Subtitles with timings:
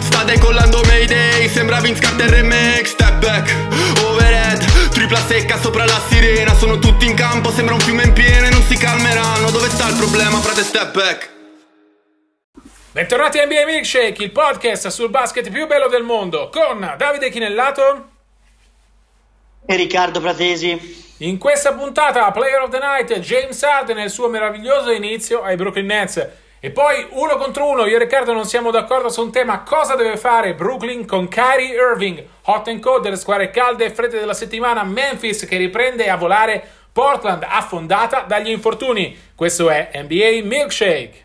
[0.00, 3.54] Sta decollando Mayday, sembra Vince Carter remake Step back,
[4.04, 6.54] overhead, tripla secca sopra la sirena.
[6.54, 9.50] Sono tutti in campo, sembra un fiume in piena e non si calmeranno.
[9.50, 11.30] Dove sta il problema, frate step back?
[12.92, 18.10] Bentornati a NBA Milkshake, il podcast sul basket più bello del mondo Con Davide Chinellato.
[19.64, 24.90] E Riccardo Fratesi in questa puntata, Player of the Night, James Harden nel suo meraviglioso
[24.90, 26.28] inizio ai Brooklyn Nets.
[26.64, 29.64] E poi uno contro uno, io e Riccardo non siamo d'accordo su un tema.
[29.64, 32.24] Cosa deve fare Brooklyn con Kyrie Irving?
[32.42, 34.84] Hot and cold delle squadre calde e fredde della settimana.
[34.84, 36.64] Memphis che riprende a volare.
[36.92, 39.18] Portland affondata dagli infortuni.
[39.34, 41.24] Questo è NBA Milkshake.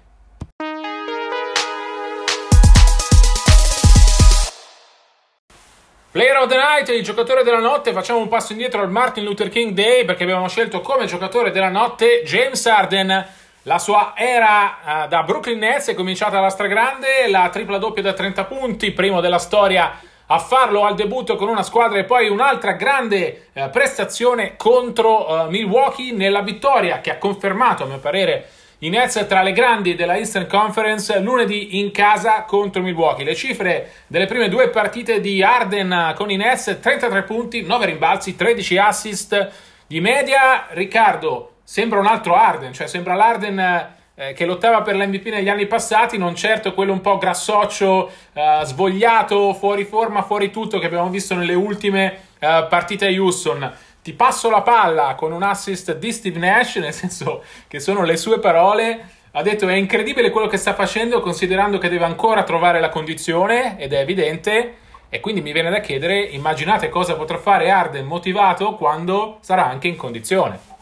[6.09, 9.49] Player of the Night, il giocatore della notte, facciamo un passo indietro al Martin Luther
[9.49, 13.45] King Day perché abbiamo scelto come giocatore della notte James Harden.
[13.67, 18.13] La sua era uh, da Brooklyn Nets è cominciata alla stragrande, la tripla doppia da
[18.13, 22.71] 30 punti, primo della storia a farlo al debutto con una squadra e poi un'altra
[22.73, 28.47] grande uh, prestazione contro uh, Milwaukee nella vittoria che ha confermato a mio parere
[28.79, 33.25] i Nets tra le grandi della Eastern Conference lunedì in casa contro Milwaukee.
[33.25, 38.33] Le cifre delle prime due partite di Arden con i Nets: 33 punti, 9 rimbalzi,
[38.33, 39.51] 13 assist
[39.85, 40.67] di media.
[40.69, 43.59] Riccardo, sembra un altro Arden, cioè sembra l'Arden
[44.15, 48.61] eh, che lottava per l'MVP negli anni passati, non certo quello un po' grassoccio, eh,
[48.63, 54.13] svogliato, fuori forma, fuori tutto che abbiamo visto nelle ultime eh, partite a Houston ti
[54.13, 58.39] passo la palla con un assist di Steve Nash, nel senso che sono le sue
[58.39, 59.15] parole.
[59.31, 63.77] Ha detto è incredibile quello che sta facendo considerando che deve ancora trovare la condizione
[63.77, 64.77] ed è evidente.
[65.09, 69.89] E quindi mi viene da chiedere, immaginate cosa potrà fare Arden motivato quando sarà anche
[69.89, 70.76] in condizione.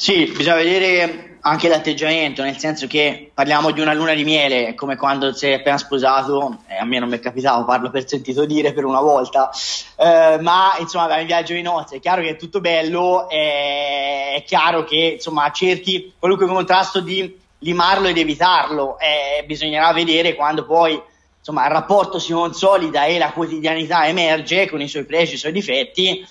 [0.00, 4.96] Sì, bisogna vedere anche l'atteggiamento, nel senso che parliamo di una luna di miele, come
[4.96, 8.72] quando sei appena sposato, eh, a me non mi è capitato, parlo per sentito dire
[8.72, 9.50] per una volta,
[9.98, 14.36] eh, ma insomma vai in viaggio di nozze, è chiaro che è tutto bello, è,
[14.36, 20.64] è chiaro che insomma cerchi qualunque contrasto di limarlo ed evitarlo, eh, bisognerà vedere quando
[20.64, 20.98] poi
[21.36, 25.38] insomma il rapporto si consolida e la quotidianità emerge con i suoi pregi e i
[25.38, 26.26] suoi difetti,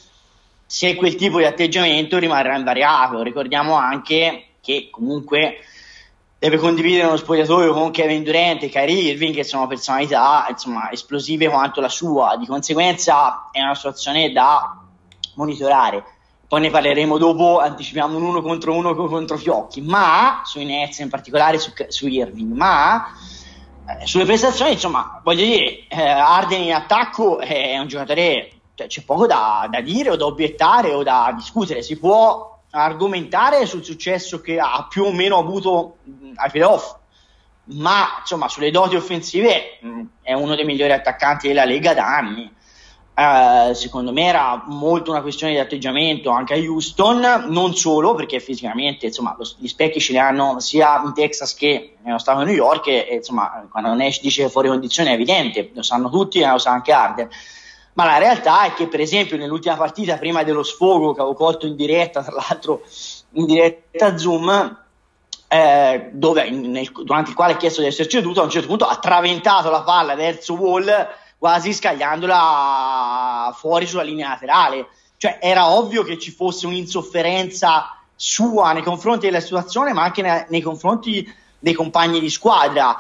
[0.72, 3.24] se quel tipo di atteggiamento rimarrà invariato.
[3.24, 5.62] Ricordiamo anche che comunque
[6.38, 11.50] deve condividere uno spogliatoio con Kevin Durant e Kyrie Irving che sono personalità insomma, esplosive
[11.50, 12.36] quanto la sua.
[12.38, 14.80] Di conseguenza è una situazione da
[15.34, 16.04] monitorare.
[16.48, 19.82] Poi ne parleremo dopo anticipiamo un uno contro uno contro Fiocchi.
[19.82, 23.08] Ma sui Nets in particolare su, su Irving ma
[23.88, 29.02] eh, sulle prestazioni insomma voglio dire eh, Arden in attacco è un giocatore cioè, c'è
[29.04, 34.40] poco da, da dire o da obiettare o da discutere si può argomentare sul successo
[34.40, 35.98] che ha più o meno avuto
[36.36, 36.96] ai playoff,
[37.66, 42.58] ma insomma sulle doti offensive mh, è uno dei migliori attaccanti della Lega da anni.
[43.20, 48.40] Uh, secondo me era molto una questione di atteggiamento anche a Houston, non solo perché
[48.40, 52.46] fisicamente insomma, lo, gli specchi ce li hanno sia in Texas che nello stato di
[52.46, 56.50] New York e, insomma, quando Nash dice fuori condizione è evidente, lo sanno tutti e
[56.50, 57.30] lo sa anche Arden
[58.00, 61.68] ma la realtà è che per esempio nell'ultima partita prima dello sfogo che avevo colto
[61.68, 62.82] in diretta tra l'altro
[63.34, 64.78] in diretta Zoom
[65.50, 68.86] eh, dove, nel, durante il quale ha chiesto di essere ceduto a un certo punto
[68.86, 70.90] ha traventato la palla verso Wall
[71.38, 74.88] quasi scagliandola fuori sulla linea laterale.
[75.18, 80.46] Cioè era ovvio che ci fosse un'insofferenza sua nei confronti della situazione ma anche nei,
[80.48, 82.96] nei confronti dei compagni di squadra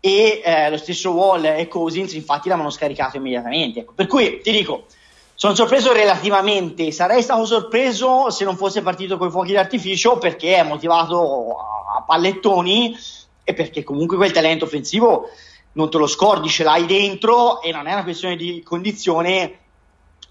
[0.00, 3.80] e eh, lo stesso Wall e Cousins infatti l'avevano scaricato immediatamente.
[3.80, 3.92] Ecco.
[3.92, 4.86] Per cui ti dico,
[5.34, 10.56] sono sorpreso relativamente, sarei stato sorpreso se non fosse partito con i fuochi d'artificio perché
[10.56, 11.56] è motivato
[11.96, 12.96] a pallettoni
[13.44, 15.28] e perché comunque quel talento offensivo
[15.72, 19.58] non te lo scordi, ce l'hai dentro e non è una questione di condizione.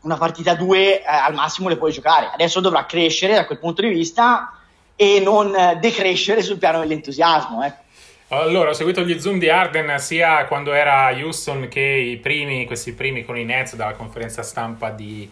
[0.02, 2.30] Una partita 2 eh, al massimo le puoi giocare.
[2.34, 4.54] Adesso dovrà crescere da quel punto di vista
[4.96, 7.64] e non eh, decrescere sul piano dell'entusiasmo.
[7.64, 7.84] Ecco.
[8.32, 12.68] Allora, ho seguito gli zoom di Arden sia quando era a Houston che i primi,
[12.68, 15.28] questi primi con i Nets dalla conferenza stampa di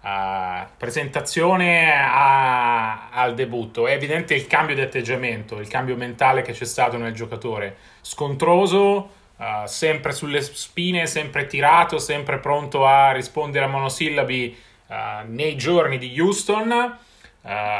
[0.00, 3.86] uh, presentazione a, al debutto.
[3.86, 7.76] È evidente il cambio di atteggiamento, il cambio mentale che c'è stato nel giocatore.
[8.00, 14.56] Scontroso, uh, sempre sulle spine, sempre tirato, sempre pronto a rispondere a monosillabi
[14.86, 14.94] uh,
[15.26, 16.96] nei giorni di Houston,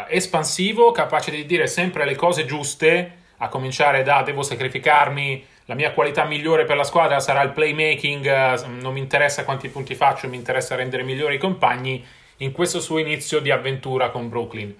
[0.08, 5.92] espansivo, capace di dire sempre le cose giuste, a cominciare da devo sacrificarmi, la mia
[5.92, 10.36] qualità migliore per la squadra sarà il playmaking, non mi interessa quanti punti faccio, mi
[10.36, 12.04] interessa rendere migliori i compagni
[12.38, 14.74] in questo suo inizio di avventura con Brooklyn.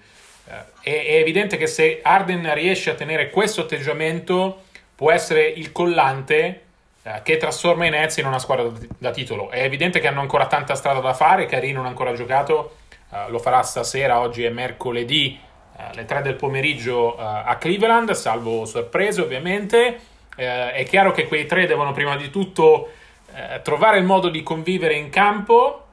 [0.45, 4.63] È, è evidente che se Arden riesce a tenere questo atteggiamento
[4.95, 6.61] può essere il collante
[7.03, 9.49] eh, che trasforma i Nets in una squadra da, titolo.
[9.49, 12.77] È evidente che hanno ancora tanta strada da fare, Cari non ha ancora giocato,
[13.11, 15.48] eh, lo farà stasera, oggi è mercoledì, eh,
[15.87, 19.99] alle 3 del pomeriggio eh, a Cleveland, salvo sorprese ovviamente.
[20.35, 22.89] Eh, è chiaro che quei tre devono prima di tutto
[23.33, 25.85] eh, trovare il modo di convivere in campo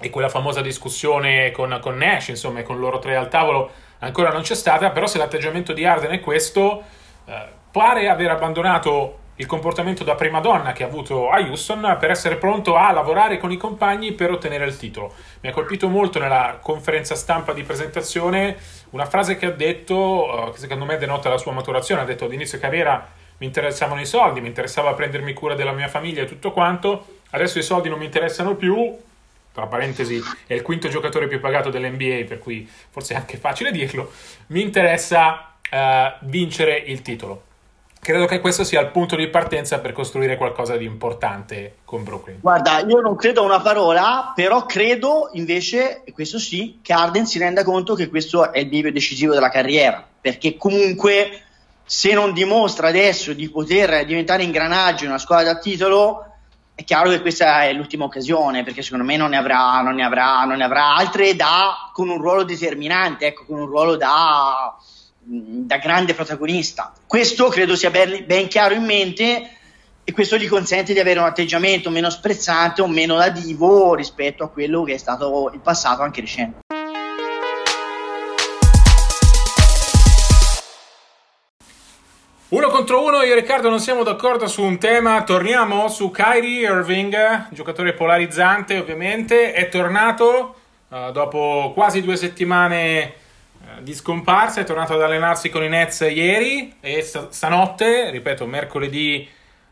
[0.00, 4.42] e quella famosa discussione con, con Nash, insomma, con loro tre al tavolo ancora non
[4.42, 6.82] c'è stata, però se l'atteggiamento di Arden è questo,
[7.70, 12.36] pare aver abbandonato il comportamento da prima donna che ha avuto a Houston per essere
[12.36, 15.14] pronto a lavorare con i compagni per ottenere il titolo.
[15.40, 18.56] Mi ha colpito molto nella conferenza stampa di presentazione
[18.90, 22.26] una frase che ha detto, eh, che secondo me denota la sua maturazione, ha detto
[22.26, 26.52] all'inizio carriera mi interessavano i soldi, mi interessava prendermi cura della mia famiglia e tutto
[26.52, 28.96] quanto, adesso i soldi non mi interessano più,
[29.52, 33.72] tra parentesi è il quinto giocatore più pagato dell'NBA, per cui forse è anche facile
[33.72, 34.12] dirlo,
[34.48, 37.50] mi interessa uh, vincere il titolo.
[38.04, 42.38] Credo che questo sia il punto di partenza per costruire qualcosa di importante con Brooklyn.
[42.40, 47.26] Guarda, io non credo a una parola, però credo invece, e questo sì, che Arden
[47.26, 51.42] si renda conto che questo è il bivio decisivo della carriera, perché comunque
[51.84, 56.26] se non dimostra adesso di poter diventare ingranaggio in una squadra da titolo,
[56.74, 60.02] è chiaro che questa è l'ultima occasione, perché secondo me non ne avrà, non ne
[60.02, 64.76] avrà, non ne avrà altre da, con un ruolo determinante, ecco, con un ruolo da
[65.24, 66.92] da grande protagonista.
[67.06, 69.50] Questo credo sia ben, ben, chiaro in mente
[70.04, 74.42] e questo gli consente di avere un atteggiamento meno sprezzante o meno da divo rispetto
[74.42, 76.58] a quello che è stato il passato anche recente.
[82.48, 85.22] Uno contro uno, io e Riccardo non siamo d'accordo su un tema.
[85.22, 89.52] Torniamo su Kyrie Irving, giocatore polarizzante ovviamente.
[89.52, 90.56] È tornato
[90.88, 93.20] uh, dopo quasi due settimane
[93.80, 99.28] di scomparsa, è tornato ad allenarsi con i Nets ieri e stanotte, ripeto, mercoledì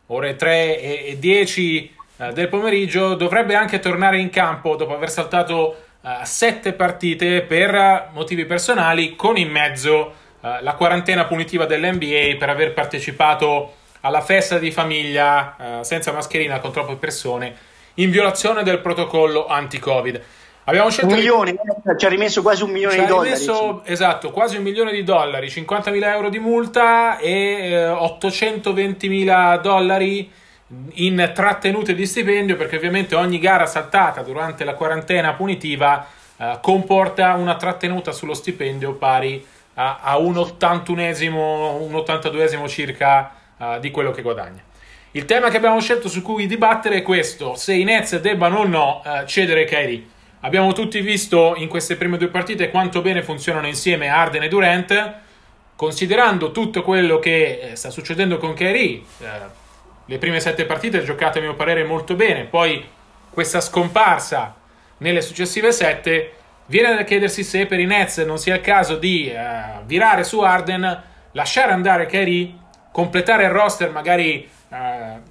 [0.06, 5.84] ore 3 e 10 eh, del pomeriggio, dovrebbe anche tornare in campo dopo aver saltato
[6.00, 12.72] uh, sette partite per motivi personali, con in mezzo la quarantena punitiva dell'NBA per aver
[12.72, 17.54] partecipato alla festa di famiglia senza mascherina con troppe persone
[17.94, 20.22] in violazione del protocollo anti-Covid.
[20.64, 21.58] Abbiamo scelto un milione, di...
[21.96, 23.30] ci ha rimesso quasi un milione ci di dollari.
[23.30, 30.30] Rimesso, esatto, quasi un milione di dollari, 50.000 euro di multa e eh, 820.000 dollari
[30.94, 37.34] in trattenute di stipendio perché ovviamente ogni gara saltata durante la quarantena punitiva eh, comporta
[37.34, 44.10] una trattenuta sullo stipendio pari a, a un 81esimo, un 82esimo circa uh, di quello
[44.10, 44.62] che guadagna.
[45.12, 48.66] Il tema che abbiamo scelto su cui dibattere è questo: se i Nets debbano o
[48.66, 50.18] no uh, cedere Kyrie.
[50.42, 55.14] Abbiamo tutti visto in queste prime due partite quanto bene funzionano insieme Arden e Durant.
[55.76, 59.26] Considerando tutto quello che eh, sta succedendo con Kyrie, eh,
[60.06, 62.84] le prime sette partite giocate a mio parere molto bene, poi
[63.30, 64.54] questa scomparsa
[64.98, 66.32] nelle successive sette,
[66.66, 69.36] viene da chiedersi se per i Nets non sia il caso di eh,
[69.84, 72.52] virare su Arden, lasciare andare Kyrie,
[72.92, 75.29] completare il roster magari eh,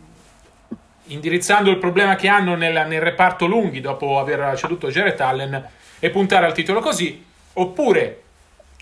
[1.09, 5.67] indirizzando il problema che hanno nel, nel reparto lunghi dopo aver ceduto Jared Allen
[5.99, 7.23] e puntare al titolo così,
[7.53, 8.21] oppure,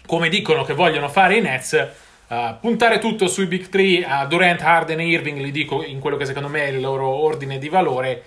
[0.06, 1.88] come dicono che vogliono fare i Nets,
[2.28, 6.18] uh, puntare tutto sui Big Three, uh, Durant, Harden e Irving, li dico in quello
[6.18, 8.24] che secondo me è il loro ordine di valore,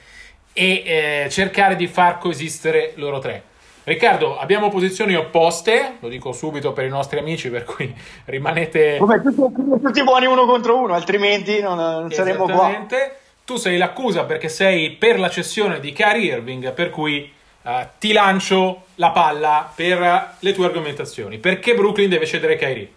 [0.52, 3.44] e eh, cercare di far coesistere loro tre.
[3.84, 7.94] Riccardo, abbiamo posizioni opposte, lo dico subito per i nostri amici, per cui
[8.26, 8.98] rimanete...
[8.98, 12.86] Come tutti, tutti buoni uno contro uno, altrimenti non, non saremo qua
[13.50, 17.28] tu sei l'accusa perché sei per la cessione di Kyrie Irving, per cui
[17.62, 21.38] uh, ti lancio la palla per le tue argomentazioni.
[21.38, 22.92] Perché Brooklyn deve cedere Kyrie?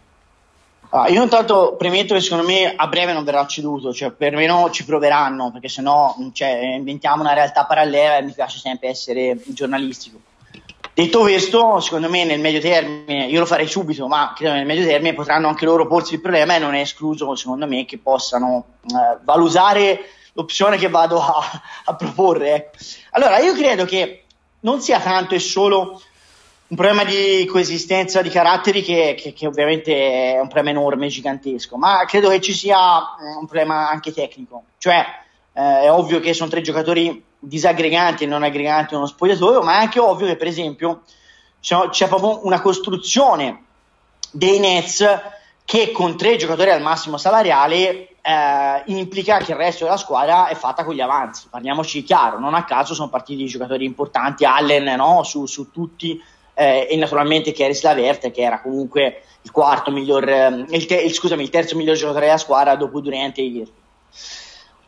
[0.90, 4.86] Ah, io intanto premetto che secondo me a breve non verrà ceduto, cioè perlomeno ci
[4.86, 10.20] proveranno, perché sennò cioè, inventiamo una realtà parallela e mi piace sempre essere giornalistico.
[10.94, 14.86] Detto questo, secondo me nel medio termine, io lo farei subito, ma credo nel medio
[14.86, 18.66] termine potranno anche loro porsi il problema e non è escluso, secondo me, che possano
[18.86, 20.00] eh, valutare
[20.34, 22.54] l'opzione che vado a, a proporre.
[22.54, 22.78] Ecco.
[23.12, 24.24] Allora, io credo che
[24.62, 26.02] non sia tanto e solo
[26.68, 31.78] un problema di coesistenza di caratteri che, che, che, ovviamente è un problema enorme, gigantesco,
[31.78, 35.06] ma credo che ci sia eh, un problema anche tecnico, cioè
[35.54, 39.82] eh, è ovvio che sono tre giocatori disaggreganti e non aggreganti uno spogliatoio, ma è
[39.82, 41.02] anche ovvio che per esempio
[41.60, 43.64] c'è proprio una costruzione
[44.32, 45.06] dei Nets
[45.64, 50.56] che con tre giocatori al massimo salariale eh, implica che il resto della squadra è
[50.56, 51.48] fatta con gli avanzi.
[51.50, 55.24] Parliamoci chiaro, non a caso sono partiti giocatori importanti, Allen no?
[55.24, 56.22] su, su, tutti
[56.54, 61.44] eh, e naturalmente Keris Laverte che era comunque il quarto miglior, eh, il, te- scusami,
[61.44, 63.82] il terzo miglior giocatore della squadra dopo Durante e Irving.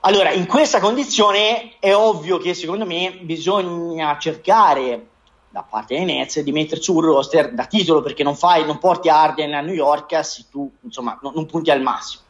[0.02, 5.08] Allora, in questa condizione è ovvio che secondo me bisogna cercare
[5.50, 9.10] da parte dei Nets di metterci un roster da titolo perché non, fai, non porti
[9.10, 12.25] Arden a New York se tu insomma non, non punti al massimo.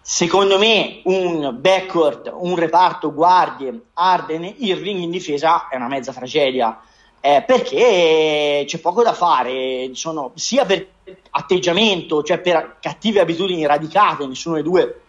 [0.00, 6.80] Secondo me un backcourt, un reparto guardie, Arden, Irving in difesa è una mezza tragedia
[7.20, 10.86] eh, perché c'è poco da fare, sono, sia per
[11.30, 15.00] atteggiamento, cioè per cattive abitudini radicate, nessuno dei due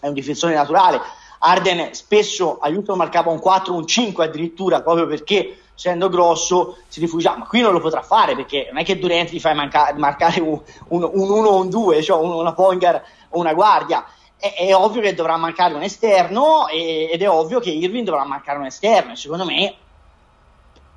[0.00, 1.00] è un difensore naturale.
[1.38, 7.00] Arden spesso aiuta a marcare un 4, un 5 addirittura, proprio perché essendo grosso si
[7.00, 9.92] rifugia, ma qui non lo potrà fare perché non è che Durant gli fai manca-
[9.96, 14.04] marcare un 1 o un 2, cioè una pointer o una guardia.
[14.44, 18.24] È, è, ovvio che dovrà mancare un esterno e, ed è ovvio che Irving dovrà
[18.26, 19.74] mancare un esterno e secondo me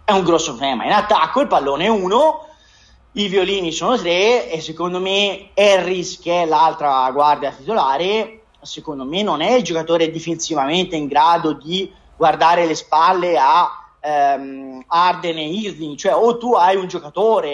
[0.03, 0.83] è un grosso problema.
[0.83, 2.45] In attacco il pallone è uno,
[3.13, 9.23] i violini sono tre e secondo me Harris, che è l'altra guardia titolare, secondo me
[9.23, 13.69] non è il giocatore difensivamente in grado di guardare le spalle a
[14.01, 17.49] ehm, Arden e Irving, cioè o tu hai un giocatore,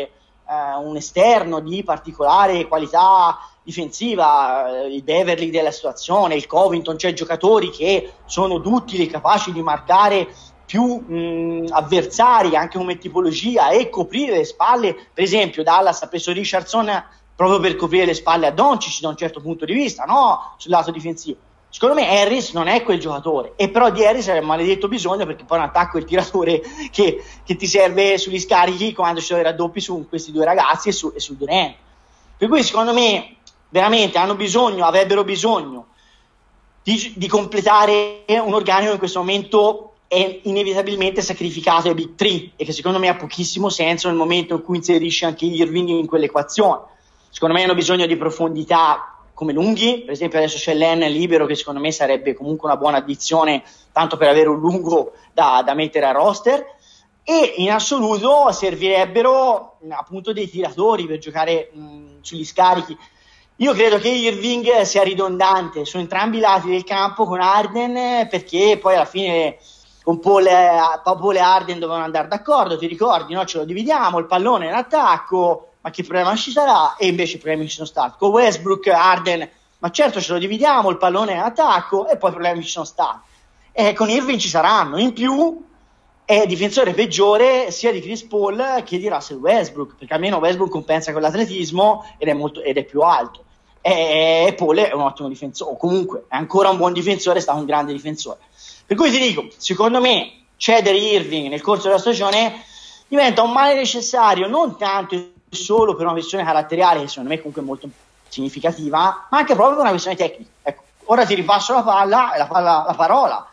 [0.50, 7.14] eh, un esterno di particolare qualità difensiva, eh, il Beverly della situazione, il Covington, cioè
[7.14, 10.28] giocatori che sono duttili, capaci di marcare
[10.66, 14.94] più mh, avversari anche come tipologia e coprire le spalle.
[15.14, 17.04] Per esempio, Dallas ha preso Richardson
[17.36, 20.56] proprio per coprire le spalle a Doncic da un certo punto di vista, no?
[20.58, 21.38] Sul lato difensivo.
[21.70, 25.26] Secondo me Harris non è quel giocatore, e però di Harris è un maledetto bisogno
[25.26, 29.26] perché poi un attacco è il tiratore che, che, ti serve sugli scarichi quando ci
[29.26, 31.74] sono i raddoppi su questi due ragazzi e, su, e sul Durant.
[32.38, 33.38] Per cui secondo me
[33.74, 35.88] veramente hanno bisogno, avrebbero bisogno
[36.84, 42.66] di, di completare un organico in questo momento è inevitabilmente sacrificato ai Big 3 e
[42.66, 46.82] che secondo me ha pochissimo senso nel momento in cui inserisce anche Irving in quell'equazione.
[47.32, 51.56] Secondo me hanno bisogno di profondità come lunghi, per esempio adesso c'è Len libero che
[51.56, 56.06] secondo me sarebbe comunque una buona addizione tanto per avere un lungo da, da mettere
[56.06, 56.64] a roster
[57.24, 62.96] e in assoluto servirebbero appunto dei tiratori per giocare mh, sugli scarichi.
[63.58, 68.80] Io credo che Irving sia ridondante su entrambi i lati del campo con Arden perché
[68.82, 69.58] poi alla fine
[70.02, 70.48] con Paul,
[71.04, 73.46] Paul e Arden dovevano andare d'accordo, ti ricordi, no?
[73.46, 76.96] ce lo dividiamo, il pallone in attacco, ma che problema ci sarà?
[76.96, 78.18] E invece i problemi ci sono stati.
[78.18, 82.34] Con Westbrook, Arden, ma certo ce lo dividiamo, il pallone in attacco e poi i
[82.34, 83.20] problemi ci sono stati.
[83.72, 84.98] E con Irving ci saranno.
[84.98, 85.64] In più
[86.26, 91.12] è difensore peggiore sia di Chris Paul che di Russell Westbrook, perché almeno Westbrook compensa
[91.12, 93.44] con l'atletismo ed è, molto, ed è più alto.
[93.82, 97.60] E Paul è un ottimo difensore, o comunque è ancora un buon difensore, è stato
[97.60, 98.40] un grande difensore.
[98.86, 102.64] Per cui ti dico, secondo me cedere Irving nel corso della stagione
[103.08, 107.62] diventa un male necessario non tanto solo per una questione caratteriale che secondo me comunque
[107.62, 107.90] è molto
[108.30, 110.50] significativa, ma anche proprio per una questione tecnica.
[110.62, 113.50] Ecco, ora ti ripasso la palla, la, palla, la parola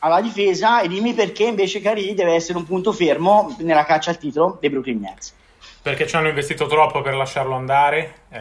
[0.00, 4.18] alla difesa e dimmi perché invece Cari deve essere un punto fermo nella caccia al
[4.18, 5.34] titolo dei Brooklyn Nets.
[5.82, 8.40] Perché ci hanno investito troppo per lasciarlo andare, eh,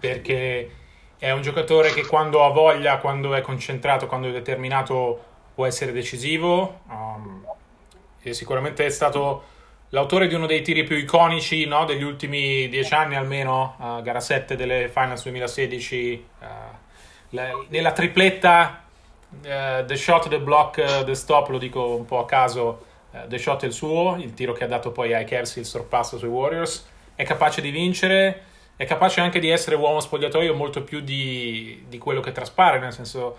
[0.00, 0.70] perché
[1.18, 5.92] è un giocatore che quando ha voglia, quando è concentrato, quando è determinato può essere
[5.92, 7.44] decisivo um,
[8.20, 9.54] e sicuramente è stato
[9.90, 14.20] l'autore di uno dei tiri più iconici no, degli ultimi dieci anni almeno, uh, gara
[14.20, 16.44] 7 delle Finals 2016, uh,
[17.30, 18.85] le, nella tripletta
[19.42, 22.84] uh, The Shot, The Block, The Stop, lo dico un po' a caso,
[23.28, 26.18] The Shot è il suo, il tiro che ha dato poi ai Kelsey il sorpasso
[26.18, 28.42] sui Warriors, è capace di vincere,
[28.76, 32.92] è capace anche di essere uomo spogliatoio molto più di, di quello che traspare, nel
[32.92, 33.38] senso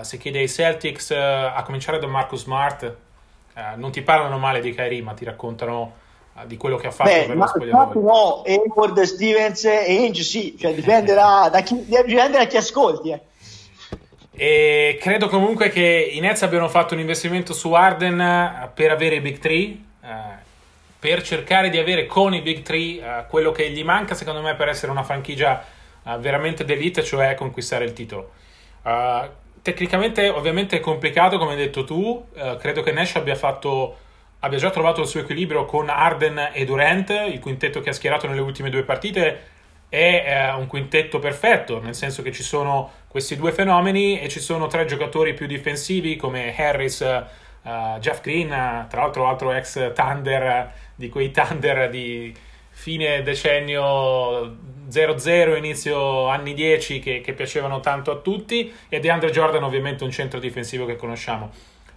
[0.00, 2.96] se chiede ai Celtics a cominciare da Marcus Smart,
[3.58, 5.94] eh, non ti parlano male di Kyrie, ma ti raccontano
[6.34, 8.00] uh, di quello che ha fatto Beh, per lo spogliatoio.
[8.00, 13.10] No, Edward, Stevens e Ainge sì, cioè dipenderà da chi, dipende da chi ascolti.
[13.10, 13.20] Eh.
[14.40, 19.16] E credo comunque che i Nets abbiano fatto un investimento su Arden eh, per avere
[19.16, 19.76] i Big 3, eh,
[20.96, 24.54] per cercare di avere con i Big 3 eh, quello che gli manca secondo me
[24.54, 25.64] per essere una franchigia
[26.20, 28.30] veramente d'elite, cioè conquistare il titolo.
[29.60, 32.28] Tecnicamente ovviamente è complicato come hai detto tu,
[32.58, 33.98] credo che Nash abbia fatto
[34.38, 38.26] abbia già trovato il suo equilibrio con Arden e Durant, il quintetto che ha schierato
[38.26, 39.56] nelle ultime due partite
[39.88, 44.40] è eh, un quintetto perfetto, nel senso che ci sono questi due fenomeni e ci
[44.40, 47.00] sono tre giocatori più difensivi come Harris,
[47.62, 48.48] uh, Jeff Green,
[48.88, 52.34] tra l'altro altro ex Thunder, di quei Thunder di
[52.70, 54.56] fine decennio
[54.88, 60.10] 00, inizio anni 10 che, che piacevano tanto a tutti, e DeAndre Jordan ovviamente un
[60.10, 61.50] centro difensivo che conosciamo.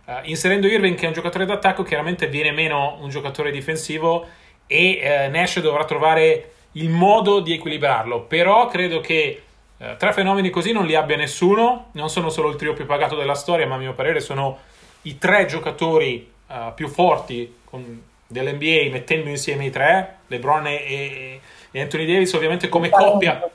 [0.05, 4.27] Uh, inserendo Irving che è un giocatore d'attacco, chiaramente viene meno un giocatore difensivo
[4.65, 8.21] e uh, Nash dovrà trovare il modo di equilibrarlo.
[8.21, 9.41] Però credo che
[9.77, 11.89] uh, tre fenomeni così non li abbia nessuno.
[11.93, 14.59] Non sono solo il trio più pagato della storia, ma a mio parere sono
[15.03, 16.29] i tre giocatori
[16.75, 21.39] più forti con, dell'NBA mettendo insieme i tre, LeBron e,
[21.71, 23.49] e Anthony Davis ovviamente come coppia.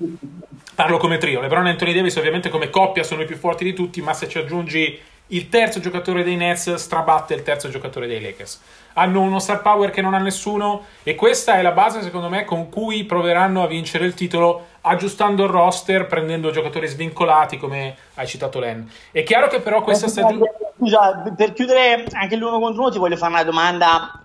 [0.75, 1.40] Parlo come trio.
[1.40, 4.28] LeBron e Anthony Davis ovviamente come coppia sono i più forti di tutti, ma se
[4.28, 8.61] ci aggiungi il terzo giocatore dei Nets strabatte il terzo giocatore dei Lakers.
[8.95, 12.45] Hanno uno star power che non ha nessuno e questa è la base secondo me
[12.45, 18.26] con cui proveranno a vincere il titolo aggiustando il roster, prendendo giocatori svincolati come hai
[18.26, 18.88] citato Len.
[19.11, 20.52] È chiaro che però questa stagione...
[20.78, 24.21] Scusa, per chiudere anche l'uno contro uno ti voglio fare una domanda,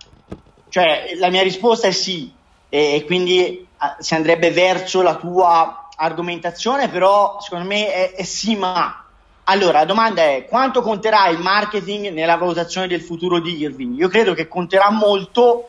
[0.68, 2.32] cioè la mia risposta è sì
[2.68, 8.56] e quindi ah, si andrebbe verso la tua argomentazione, però secondo me è, è sì
[8.56, 9.01] ma
[9.44, 13.98] allora, la domanda è quanto conterà il marketing nella valutazione del futuro di Irving?
[13.98, 15.68] Io credo che conterà molto,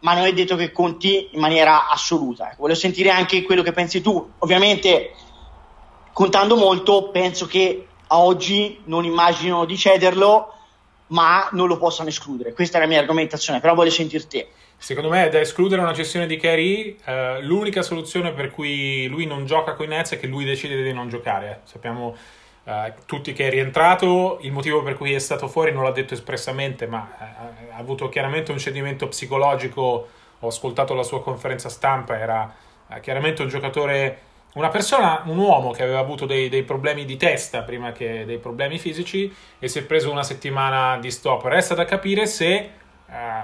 [0.00, 2.52] ma non è detto che conti in maniera assoluta.
[2.52, 4.32] Ecco, voglio sentire anche quello che pensi tu.
[4.38, 5.12] Ovviamente,
[6.12, 10.54] contando molto, penso che a oggi non immagino di cederlo,
[11.08, 12.54] ma non lo possano escludere.
[12.54, 14.48] Questa è la mia argomentazione, però voglio sentir te.
[14.78, 16.96] Secondo me è da escludere una gestione di Kyrie.
[17.04, 20.82] Eh, l'unica soluzione per cui lui non gioca con i Nets è che lui decide
[20.82, 21.60] di non giocare.
[21.64, 22.16] Sappiamo
[22.64, 26.14] Uh, tutti che è rientrato, il motivo per cui è stato fuori non l'ha detto
[26.14, 30.08] espressamente, ma uh, ha avuto chiaramente un cedimento psicologico.
[30.38, 32.54] Ho ascoltato la sua conferenza stampa, era
[32.86, 34.20] uh, chiaramente un giocatore,
[34.54, 38.38] una persona, un uomo che aveva avuto dei, dei, problemi di testa prima che dei
[38.38, 41.44] problemi fisici e si è preso una settimana di stop.
[41.46, 42.70] Resta da capire se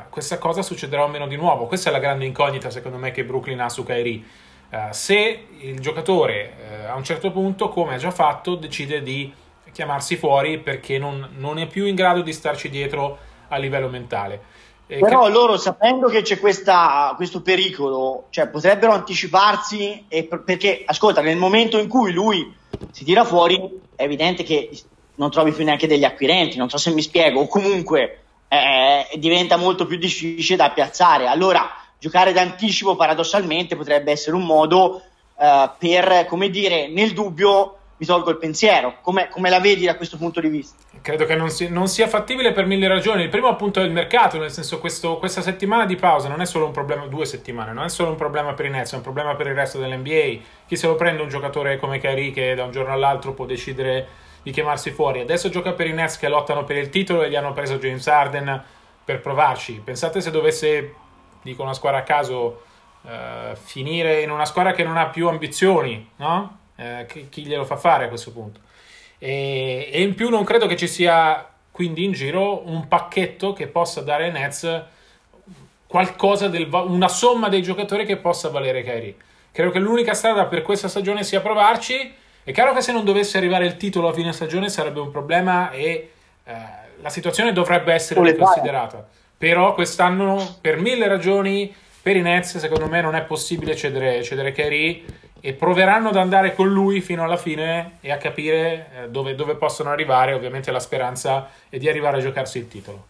[0.09, 1.67] questa cosa succederà o meno di nuovo.
[1.67, 4.23] Questa è la grande incognita, secondo me, che Brooklyn ha su Kyrie
[4.71, 6.55] Uh, se il giocatore
[6.87, 9.33] uh, a un certo punto, come ha già fatto, decide di
[9.73, 14.57] chiamarsi fuori perché non, non è più in grado di starci dietro a livello mentale.
[14.87, 15.31] E Però che...
[15.31, 21.79] loro, sapendo che c'è questa, questo pericolo, cioè, potrebbero anticiparsi e, perché, ascolta, nel momento
[21.79, 22.55] in cui lui
[22.91, 24.71] si tira fuori, è evidente che
[25.17, 29.57] non trovi più neanche degli acquirenti, non so se mi spiego, o comunque eh, diventa
[29.57, 31.27] molto più difficile da piazzare.
[31.27, 35.03] Allora, giocare d'anticipo paradossalmente potrebbe essere un modo
[35.35, 38.99] uh, per, come dire, nel dubbio mi tolgo il pensiero.
[39.01, 40.77] Come, come, la vedi da questo punto di vista?
[41.03, 43.25] Credo che non, si, non, sia fattibile per mille ragioni.
[43.25, 46.47] Il primo appunto è il mercato, nel senso questo, questa settimana di pausa non è
[46.47, 49.03] solo un problema, due settimane, non è solo un problema per i Nets, è un
[49.03, 50.45] problema per il resto dell'NBA.
[50.67, 54.07] Chi se lo prende un giocatore come Kyrie che da un giorno all'altro può decidere
[54.43, 55.21] di chiamarsi fuori.
[55.21, 58.07] Adesso gioca per i Nets che lottano per il titolo e gli hanno preso James
[58.07, 58.63] Harden
[59.05, 59.81] per provarci.
[59.85, 60.95] Pensate se dovesse
[61.43, 62.63] dico una squadra a caso,
[63.07, 66.59] eh, finire in una squadra che non ha più ambizioni, no?
[66.77, 68.61] Eh, chi, chi, glielo fa fare a questo punto?
[69.19, 73.67] E, e, in più non credo che ci sia quindi in giro un pacchetto che
[73.67, 74.83] possa dare ai Nets
[75.87, 79.17] qualcosa del, una somma dei giocatori che possa valere Kyrie.
[79.51, 82.15] Credo che l'unica strada per questa stagione sia provarci.
[82.45, 85.71] È chiaro che se non dovesse arrivare il titolo a fine stagione sarebbe un problema
[85.71, 86.13] e
[86.45, 86.55] eh,
[87.01, 89.09] la situazione dovrebbe essere riconsiderata.
[89.39, 91.73] Però quest'anno, per mille ragioni,
[92.03, 95.05] per i Nets, secondo me non è possibile cedere, cedere Kerry
[95.41, 99.55] e proveranno ad andare con lui fino alla fine e a capire eh, dove, dove
[99.55, 100.33] possono arrivare.
[100.33, 103.07] Ovviamente la speranza è di arrivare a giocarsi il titolo.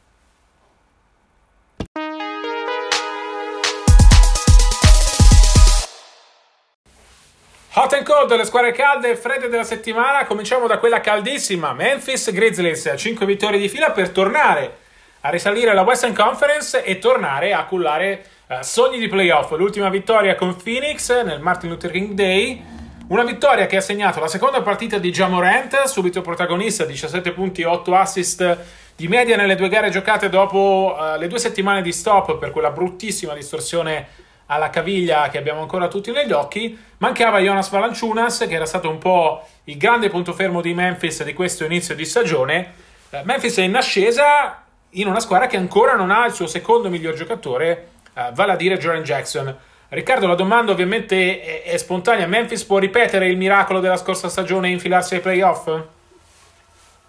[7.73, 10.27] Hot and cold, le squadre calde e fredde della settimana.
[10.27, 11.73] Cominciamo da quella caldissima.
[11.73, 14.87] Memphis Grizzlies, 5 vittorie di fila per tornare
[15.21, 19.51] a risalire alla Western Conference e tornare a cullare uh, sogni di playoff.
[19.53, 22.63] L'ultima vittoria con Phoenix nel Martin Luther King Day.
[23.09, 27.95] Una vittoria che ha segnato la seconda partita di Jamorant, subito protagonista, 17 punti, 8
[27.95, 28.59] assist
[28.95, 32.71] di media nelle due gare giocate dopo uh, le due settimane di stop per quella
[32.71, 36.79] bruttissima distorsione alla caviglia che abbiamo ancora tutti negli occhi.
[36.99, 41.33] Mancava Jonas Valanciunas, che era stato un po' il grande punto fermo di Memphis di
[41.33, 42.75] questo inizio di stagione.
[43.11, 46.89] Uh, Memphis è in ascesa, in una squadra che ancora non ha il suo secondo
[46.89, 49.57] miglior giocatore, uh, vale a dire Jordan Jackson.
[49.89, 52.27] Riccardo, la domanda ovviamente è, è, spontanea.
[52.27, 55.71] Memphis può ripetere il miracolo della scorsa stagione e infilarsi ai playoff?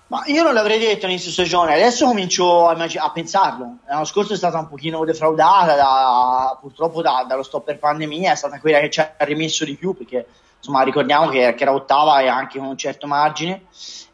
[0.08, 3.78] Ma io non l'avrei detto all'inizio stagione, adesso comincio a, immag- a, pensarlo.
[3.88, 8.36] L'anno scorso è stata un pochino defraudata, da, purtroppo da, dallo stop per pandemia, è
[8.36, 10.26] stata quella che ci ha rimesso di più, perché
[10.58, 13.66] insomma ricordiamo che, che, era ottava e anche con un certo margine,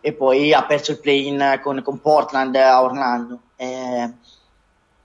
[0.06, 3.40] e poi ha perso il play-in con, con Portland a Orlando.
[3.56, 4.08] Eh,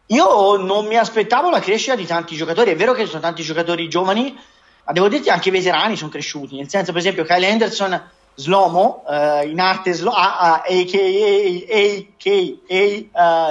[0.05, 3.89] io non mi aspettavo la crescita di tanti giocatori, è vero che sono tanti giocatori
[3.89, 4.39] giovani,
[4.85, 9.03] ma devo dirti anche i veterani sono cresciuti, nel senso per esempio Kyle Anderson Slomo,
[9.07, 10.71] uh, in arte Slo- a, a, a,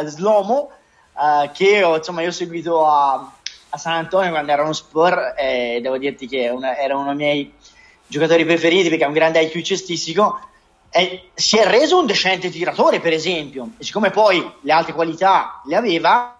[0.02, 0.70] uh, Slomo,
[1.14, 3.34] uh, che ho, insomma, io ho seguito a,
[3.70, 7.16] a, San Antonio quando era uno Spur e devo dirti che una, era uno dei
[7.16, 7.54] miei
[8.06, 10.42] giocatori preferiti perché ha un grande IQ cestistico
[10.92, 15.62] e si è reso un decente tiratore per esempio e siccome poi le altre qualità
[15.66, 16.38] le aveva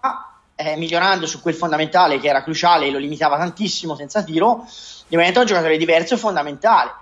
[0.56, 4.66] eh, migliorando su quel fondamentale che era cruciale e lo limitava tantissimo senza tiro
[5.10, 6.92] diventa un giocatore diverso e fondamentale.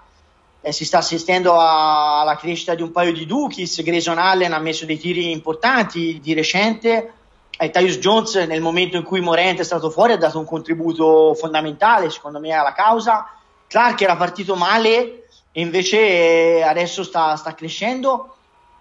[0.63, 4.59] Eh, si sta assistendo a, alla crescita di un paio di Dukis, Grayson Allen ha
[4.59, 7.13] messo dei tiri importanti di recente,
[7.59, 11.35] e Tyus Jones nel momento in cui Morente è stato fuori ha dato un contributo
[11.35, 13.31] fondamentale secondo me alla causa,
[13.67, 15.28] Clark era partito male
[15.61, 18.35] invece adesso sta, sta crescendo,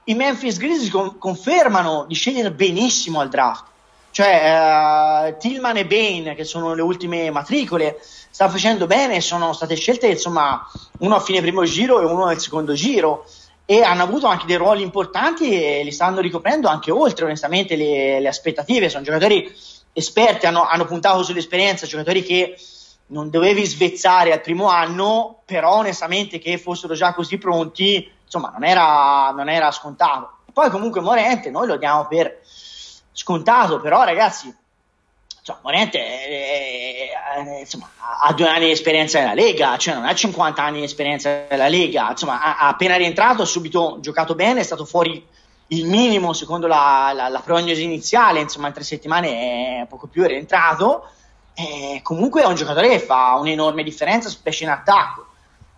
[0.05, 3.65] i Memphis Grizzlies con, confermano di scegliere benissimo al draft,
[4.11, 7.99] cioè uh, Tillman e Bain che sono le ultime matricole
[8.37, 10.65] sta facendo bene, sono state scelte insomma
[10.99, 13.25] uno a fine primo giro e uno nel secondo giro.
[13.69, 18.21] E hanno avuto anche dei ruoli importanti e li stanno ricoprendo anche oltre onestamente le,
[18.21, 19.53] le aspettative, sono giocatori
[19.91, 22.55] esperti, hanno, hanno puntato sull'esperienza, giocatori che
[23.07, 28.63] non dovevi svezzare al primo anno, però onestamente che fossero già così pronti, insomma non
[28.63, 30.37] era, non era scontato.
[30.51, 32.41] Poi comunque Morente noi lo diamo per
[33.11, 34.53] scontato, però ragazzi
[35.39, 37.89] insomma, Morente eh, eh, insomma,
[38.21, 41.69] ha due anni di esperienza nella Lega, cioè non ha 50 anni di esperienza nella
[41.69, 45.25] Lega, insomma, ha, appena rientrato, ha subito giocato bene, è stato fuori
[45.71, 50.25] il minimo secondo la, la, la prognosi iniziale, insomma in tre settimane è poco più
[50.25, 51.09] rientrato,
[51.59, 55.25] eh, comunque è un giocatore che fa un'enorme differenza, specie in attacco.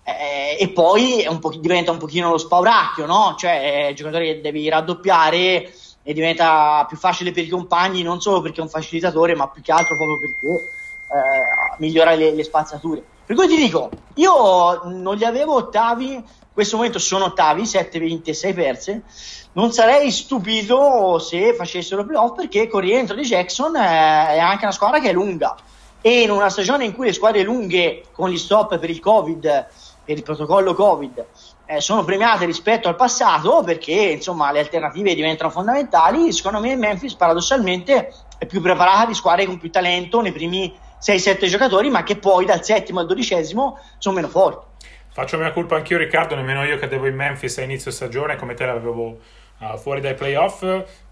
[0.04, 3.36] Eh, e poi un diventa un pochino lo spauracchio, no?
[3.38, 5.72] Cioè, è un giocatore che devi raddoppiare
[6.04, 9.62] e diventa più facile per i compagni non solo perché è un facilitatore ma più
[9.62, 10.70] che altro proprio perché
[11.12, 16.24] eh, migliora le, le, spazzature per cui ti dico io non li avevo ottavi in
[16.52, 19.04] questo momento sono ottavi 7 20 6 perse
[19.52, 24.64] non sarei stupito se facessero playoff perché con il rientro di Jackson eh, è anche
[24.64, 25.56] una squadra che è lunga
[26.02, 29.68] e in una stagione in cui le squadre lunghe con gli stop per il covid
[30.04, 31.26] per il protocollo covid
[31.68, 36.34] eh, sono premiate rispetto al passato perché insomma le alternative diventano fondamentali.
[36.34, 41.46] Secondo me Memphis paradossalmente è più preparata di squadre con più talento nei primi 6-7
[41.48, 44.68] giocatori, ma che poi dal settimo al dodicesimo sono meno forti.
[45.12, 46.36] Faccio mia colpa anch'io, Riccardo.
[46.36, 49.18] Nemmeno io cadevo in Memphis a inizio stagione, come te l'avevo
[49.60, 50.64] uh, fuori dai playoff.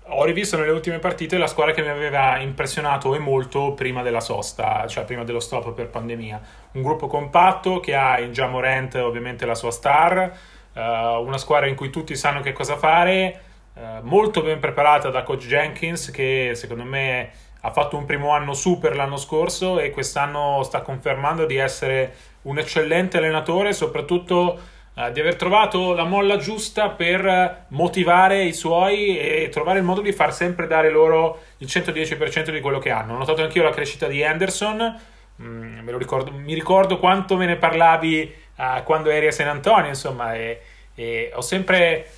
[0.09, 4.21] Ho rivisto nelle ultime partite la squadra che mi aveva impressionato e molto prima della
[4.21, 9.45] sosta, cioè prima dello stop per pandemia un gruppo compatto che ha in Jamorant ovviamente
[9.45, 10.31] la sua star,
[10.73, 13.41] uh, una squadra in cui tutti sanno che cosa fare,
[13.73, 18.53] uh, molto ben preparata da coach Jenkins che secondo me ha fatto un primo anno
[18.53, 24.59] super l'anno scorso e quest'anno sta confermando di essere un eccellente allenatore, soprattutto
[24.93, 30.01] uh, di aver trovato la molla giusta per motivare i suoi e trovare il modo
[30.01, 33.15] di far sempre dare loro il 110% di quello che hanno.
[33.15, 38.33] Ho notato anch'io la crescita di Anderson Mm, ricordo, mi ricordo quanto me ne parlavi
[38.55, 40.61] uh, quando eri a San Antonio, insomma, e,
[40.95, 42.09] e, ho sempre,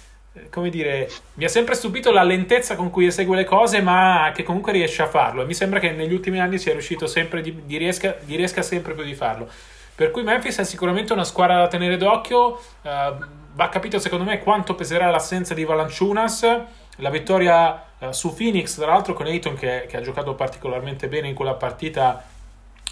[0.50, 4.44] come dire, mi ha sempre stupito la lentezza con cui esegue le cose, ma che
[4.44, 5.42] comunque riesce a farlo.
[5.42, 8.62] E mi sembra che negli ultimi anni sia riuscito sempre di, di, riesca, di riesca
[8.62, 9.50] sempre più di farlo.
[9.96, 12.62] Per cui Memphis è sicuramente una squadra da tenere d'occhio.
[12.82, 16.62] Uh, va capito, secondo me, quanto peserà l'assenza di Valanciunas.
[16.98, 21.28] La vittoria uh, su Phoenix, tra l'altro, con Ayton che, che ha giocato particolarmente bene
[21.28, 22.24] in quella partita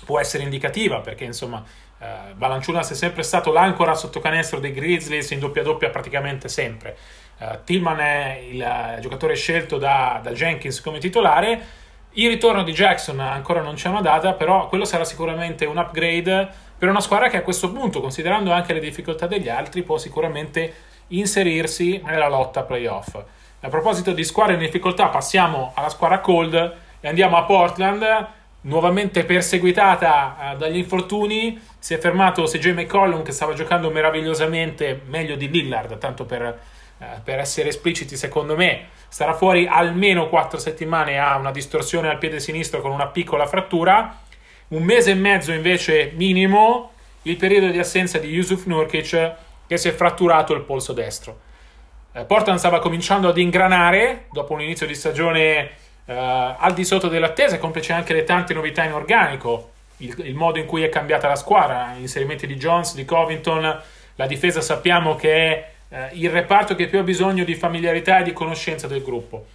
[0.06, 1.64] può essere indicativa perché insomma
[2.00, 6.96] eh, Valanciunas è sempre stato l'ancora sotto canestro dei Grizzlies in doppia doppia praticamente sempre.
[7.40, 11.86] Uh, Tillman è il, il giocatore scelto da, da, Jenkins come titolare.
[12.14, 16.50] Il ritorno di Jackson ancora non c'è una data, però quello sarà sicuramente un upgrade
[16.78, 20.74] per una squadra che a questo punto, considerando anche le difficoltà degli altri, può sicuramente
[21.10, 23.16] inserirsi nella lotta playoff.
[23.60, 28.28] A proposito di squadre in difficoltà, passiamo alla squadra cold e andiamo a Portland
[28.62, 31.60] nuovamente perseguitata uh, dagli infortuni.
[31.80, 36.60] Si è fermato CJ McCollum che stava giocando meravigliosamente meglio di Lillard, tanto per,
[36.98, 42.18] uh, per, essere espliciti, secondo me starà fuori almeno 4 settimane, ha una distorsione al
[42.18, 44.22] piede sinistro con una piccola frattura.
[44.70, 46.92] Un mese e mezzo invece minimo
[47.24, 49.34] il periodo di assenza di Yusuf Nurkic
[49.68, 51.40] che si è fratturato il polso destro.
[52.14, 55.72] Eh, Portland stava cominciando ad ingranare dopo un inizio di stagione
[56.06, 56.14] eh,
[56.58, 60.66] al di sotto dell'attesa, complice anche le tante novità in organico, il, il, modo in
[60.66, 63.82] cui è cambiata la squadra, gli inserimenti di Jones, di Covington,
[64.16, 68.24] la difesa sappiamo che è eh, il reparto che più ha bisogno di familiarità e
[68.24, 69.46] di conoscenza del gruppo.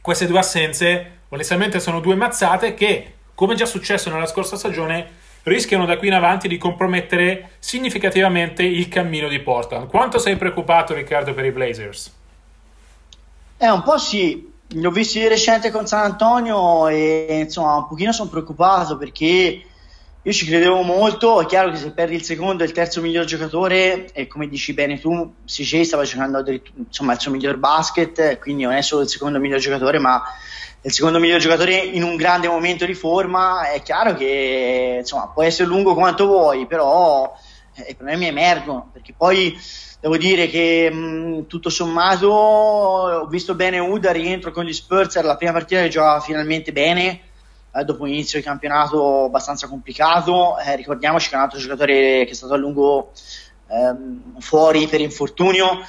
[0.00, 5.86] Queste due assenze, onestamente, sono due mazzate che, come già successo nella scorsa stagione, rischiano
[5.86, 9.88] da qui in avanti di compromettere significativamente il cammino di Portland.
[9.88, 12.12] Quanto sei preoccupato, Riccardo, per i Blazers?
[13.56, 14.52] Eh, un po' sì.
[14.68, 19.62] Li ho visti di recente con San Antonio e insomma un pochino sono preoccupato perché
[20.26, 21.40] io ci credevo molto.
[21.40, 24.72] È chiaro che se perdi il secondo e il terzo miglior giocatore, e come dici
[24.72, 26.42] bene tu, CJ stava giocando
[26.76, 30.22] insomma, il suo miglior basket, quindi non è solo il secondo miglior giocatore, ma
[30.80, 35.42] il secondo miglior giocatore in un grande momento di forma, è chiaro che insomma, può
[35.42, 37.30] essere lungo quanto vuoi, però
[37.74, 39.58] eh, i problemi emergono, perché poi
[40.00, 45.26] devo dire che mh, tutto sommato ho visto bene Uda rientro con gli Spurs, era
[45.26, 47.20] la prima partita che giocava finalmente bene,
[47.74, 52.24] eh, dopo un inizio di campionato abbastanza complicato, eh, ricordiamoci che è un altro giocatore
[52.24, 53.12] che è stato a lungo
[53.68, 55.80] ehm, fuori per infortunio,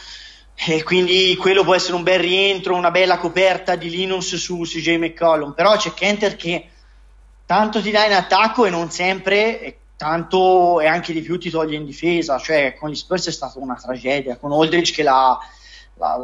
[0.58, 4.96] e quindi quello può essere un bel rientro, una bella coperta di Linus su CJ
[4.96, 5.54] McCollum.
[5.54, 6.70] Però c'è Kenter che
[7.46, 11.50] tanto ti dà in attacco e non sempre, e tanto e anche di più ti
[11.50, 12.38] toglie in difesa.
[12.40, 14.38] Cioè, con gli Spurs è stata una tragedia.
[14.38, 15.38] Con Aldridge che l'ha,
[15.96, 16.18] l'ha,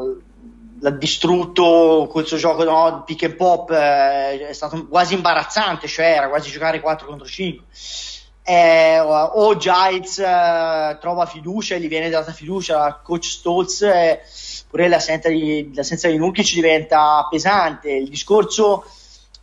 [0.81, 5.87] l'ha distrutto col suo gioco no, pick and pop, eh, è stato quasi imbarazzante.
[5.87, 7.65] Cioè, era quasi giocare 4 contro 5
[8.43, 14.21] eh, o Giles eh, trova fiducia e gli viene data fiducia coach Stolz eh,
[14.67, 18.83] pure l'assenza di, l'assenza di Nurkic diventa pesante il discorso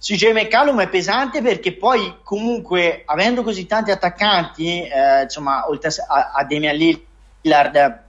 [0.01, 6.33] CJ McCallum è pesante perché poi comunque avendo così tanti attaccanti eh, insomma oltre a,
[6.35, 8.03] a Damian Lillard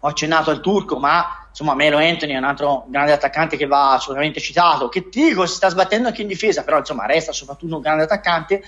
[0.00, 3.94] ho accennato al turco ma insomma Melo Anthony è un altro grande attaccante che va
[3.94, 7.74] assolutamente citato che ti dico si sta sbattendo anche in difesa però insomma resta soprattutto
[7.74, 8.62] un grande attaccante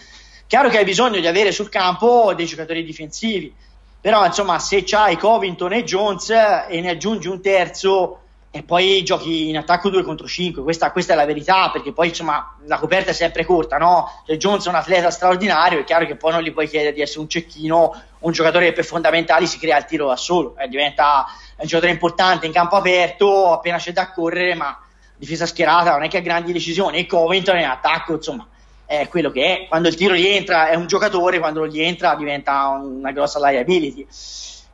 [0.51, 3.55] Chiaro che hai bisogno di avere sul campo dei giocatori difensivi,
[4.01, 8.19] però insomma se c'hai Covington e Jones e ne aggiungi un terzo
[8.51, 12.09] e poi giochi in attacco 2 contro 5, questa, questa, è la verità perché poi
[12.09, 14.11] insomma la coperta è sempre corta, no?
[14.27, 17.01] Se Jones è un atleta straordinario è chiaro che poi non gli puoi chiedere di
[17.01, 20.67] essere un cecchino, un giocatore che per fondamentali si crea il tiro da solo, eh,
[20.67, 21.27] diventa
[21.61, 24.79] un giocatore importante in campo aperto appena c'è da correre ma
[25.17, 28.47] difesa schierata non è che ha grandi decisioni e Covington in attacco insomma
[28.91, 29.69] è quello che è.
[29.69, 34.05] Quando il tiro gli entra è un giocatore, quando gli entra diventa una grossa liability.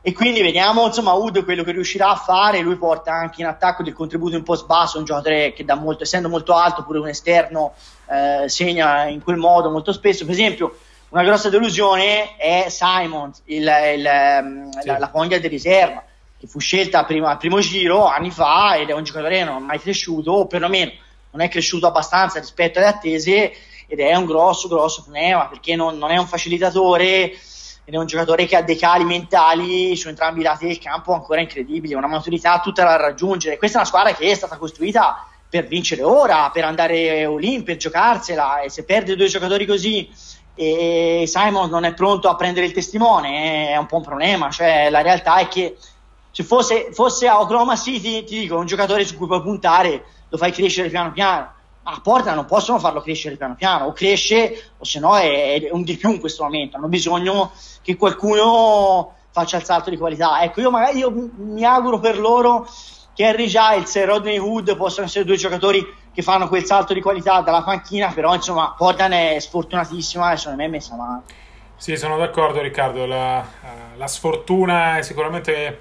[0.01, 2.61] E quindi vediamo insomma Wood quello che riuscirà a fare.
[2.61, 6.29] Lui porta anche in attacco del contributo un po' sbasso, un giocatore che molto, essendo
[6.29, 7.73] molto alto, pure un esterno,
[8.09, 10.25] eh, segna in quel modo molto spesso.
[10.25, 14.87] Per esempio, una grossa delusione è Simon, il, il, sì.
[14.87, 16.03] la, la foglia di riserva,
[16.39, 19.57] che fu scelta prima, al primo giro anni fa ed è un giocatore che non
[19.57, 20.91] è mai cresciuto, o perlomeno
[21.31, 23.53] non è cresciuto abbastanza rispetto alle attese
[23.87, 27.33] ed è un grosso, grosso problema perché non, non è un facilitatore
[27.85, 31.13] ed è un giocatore che ha dei cali mentali su entrambi i lati del campo
[31.13, 33.57] ancora incredibili, una maturità tutta da raggiungere.
[33.57, 37.77] Questa è una squadra che è stata costruita per vincere ora, per andare all-in, per
[37.77, 40.09] giocarsela e se perde due giocatori così
[40.53, 44.89] e Simon non è pronto a prendere il testimone è un po' un problema, cioè
[44.89, 45.77] la realtà è che
[46.37, 50.37] se fosse, fosse a Oklahoma City ti dico un giocatore su cui puoi puntare lo
[50.37, 54.83] fai crescere piano piano a Porta non possono farlo crescere piano piano, o cresce o
[54.83, 59.57] se no è, è, un di più in questo momento, hanno bisogno che qualcuno faccia
[59.57, 60.43] il salto di qualità.
[60.43, 62.67] Ecco, io magari io mi auguro per loro
[63.15, 67.01] che Harry Giles e Rodney Hood possano essere due giocatori che fanno quel salto di
[67.01, 71.21] qualità dalla panchina, però insomma Portland è sfortunatissima e secondo me è messa male.
[71.77, 73.43] Sì, sono d'accordo Riccardo, la,
[73.95, 75.79] la sfortuna è sicuramente eh,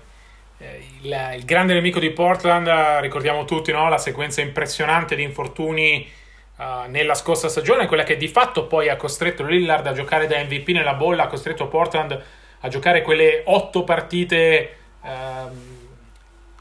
[0.58, 2.68] il, il, grande nemico di Portland,
[3.00, 3.88] ricordiamo tutti no?
[3.88, 6.08] la sequenza impressionante di infortuni
[6.56, 10.42] uh, nella scorsa stagione, quella che di fatto poi ha costretto Lillard a giocare da
[10.42, 12.22] MVP nella bolla, ha costretto Portland
[12.60, 15.08] a giocare quelle otto partite uh,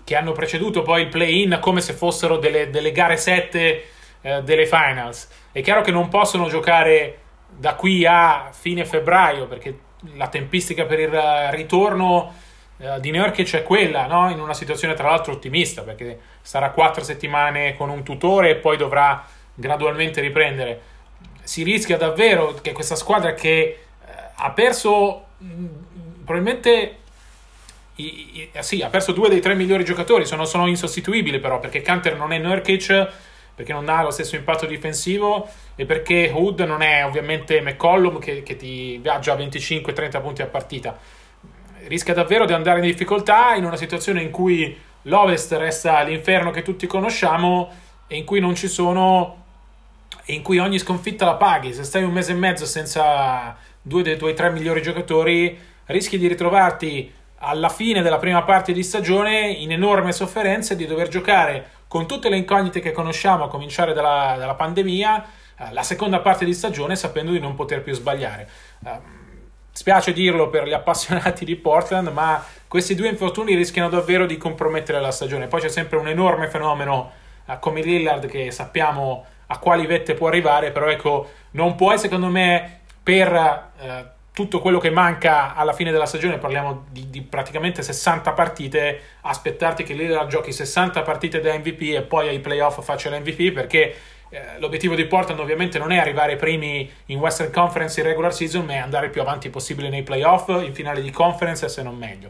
[0.04, 3.86] che hanno preceduto poi il play-in come se fossero delle, delle gare 7
[4.22, 5.30] uh, delle finals.
[5.54, 9.80] È chiaro che non possono giocare da qui a fine febbraio perché
[10.16, 11.18] la tempistica per il
[11.52, 12.44] ritorno
[12.78, 14.30] eh, di Nurkic è quella, no?
[14.30, 18.76] in una situazione tra l'altro ottimista, perché sarà quattro settimane con un tutore e poi
[18.78, 20.94] dovrà gradualmente riprendere.
[21.44, 23.78] Si rischia davvero che questa squadra che eh,
[24.36, 25.66] ha perso mm,
[26.26, 26.98] probabilmente
[27.96, 31.60] i, i, eh, sì, ha perso due dei tre migliori giocatori, sono, sono insostituibili però,
[31.60, 33.08] perché Canter non è Nurkic,
[33.56, 38.44] perché non ha lo stesso impatto difensivo e perché Hood non è ovviamente McCollum che,
[38.44, 41.00] che ti viaggia a 25-30 punti a partita
[41.88, 46.62] rischia davvero di andare in difficoltà in una situazione in cui l'Ovest resta l'inferno che
[46.62, 47.72] tutti conosciamo
[48.08, 49.44] e in cui non ci sono
[50.30, 51.74] in cui ogni sconfitta la paghi.
[51.74, 56.28] Se stai un mese e mezzo senza due dei tuoi tre migliori giocatori, rischi di
[56.28, 61.70] ritrovarti alla fine della prima parte di stagione in enorme sofferenza e di dover giocare
[61.88, 65.26] con tutte le incognite che conosciamo a cominciare dalla, dalla pandemia
[65.58, 68.50] eh, la seconda parte di stagione sapendo di non poter più sbagliare.
[69.76, 75.02] Spiace dirlo per gli appassionati di Portland, ma questi due infortuni rischiano davvero di compromettere
[75.02, 75.48] la stagione.
[75.48, 77.12] Poi c'è sempre un enorme fenomeno
[77.44, 82.28] uh, come Lillard che sappiamo a quali vette può arrivare, però ecco, non puoi secondo
[82.28, 87.84] me per eh, tutto quello che manca alla fine della stagione, parliamo di, di, praticamente
[87.84, 93.10] 60 partite, aspettarti che Lillard giochi 60 partite da MVP e poi ai playoff faccia
[93.10, 93.96] l'MVP perché
[94.30, 98.66] eh, l'obiettivo di Portland ovviamente non è arrivare primi in Western Conference in regular season,
[98.66, 101.96] ma è andare il più avanti possibile nei playoff, in finale di conference se non
[101.96, 102.30] meglio.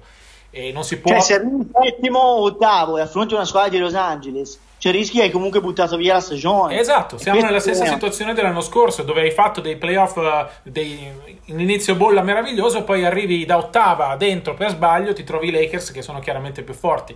[0.49, 1.11] E non si può...
[1.11, 4.59] Cioè, se arrivi settimo o ottavo e affronti una squadra di Los Angeles
[4.91, 6.79] rischio che hai comunque buttato via la stagione.
[6.79, 11.11] Esatto, siamo nella stessa situazione dell'anno scorso, dove hai fatto dei playoff eh, dei,
[11.45, 15.91] in inizio bolla meraviglioso, poi arrivi da ottava dentro per sbaglio, ti trovi i Lakers
[15.91, 17.15] che sono chiaramente più forti.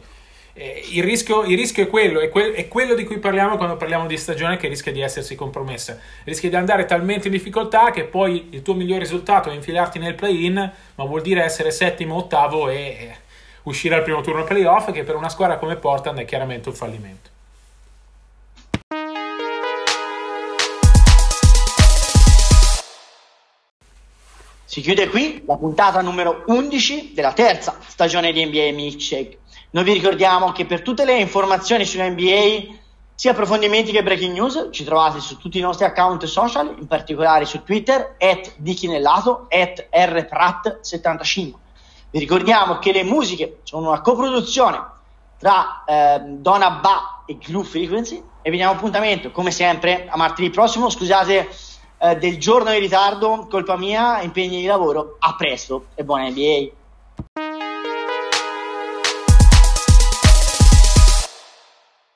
[0.54, 3.78] Eh, il, rischio, il, rischio, è quello, è, que- è, quello di cui parliamo quando
[3.78, 6.00] parliamo di stagione che rischia di essersi compromessa.
[6.24, 10.16] Rischia di andare talmente in difficoltà che poi il tuo miglior risultato è infilarti nel
[10.16, 13.16] play-in, ma vuol dire essere settimo, ottavo e
[13.64, 17.30] uscire al primo turno playoff, che per una squadra come Portland è chiaramente un fallimento.
[24.70, 29.40] Si chiude qui la puntata numero 11 della terza stagione di NBA Milkshake.
[29.71, 32.75] Noi vi ricordiamo che per tutte le informazioni sull'NBA,
[33.13, 37.45] sia approfondimenti che breaking news, ci trovate su tutti i nostri account social, in particolare
[37.45, 41.51] su Twitter, at dichinellato, at rprat75.
[42.10, 44.84] Vi ricordiamo che le musiche sono una coproduzione
[45.38, 50.49] tra eh, Donna Ba e Glue Frequency e vi diamo appuntamento, come sempre, a martedì
[50.49, 50.89] prossimo.
[50.89, 51.47] Scusate
[51.99, 55.17] eh, del giorno di ritardo, colpa mia, impegni di lavoro.
[55.19, 56.79] A presto e buona NBA.